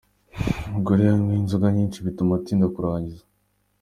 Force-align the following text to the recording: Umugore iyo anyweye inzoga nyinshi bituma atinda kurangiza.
Umugore 0.67 0.99
iyo 1.03 1.11
anyweye 1.15 1.39
inzoga 1.41 1.67
nyinshi 1.75 2.03
bituma 2.05 2.31
atinda 2.39 2.67
kurangiza. 2.73 3.23